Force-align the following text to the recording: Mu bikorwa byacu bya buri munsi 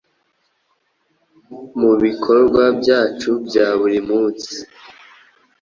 Mu 1.79 1.91
bikorwa 2.03 2.63
byacu 2.79 3.31
bya 3.45 3.67
buri 3.79 3.99
munsi 4.09 4.53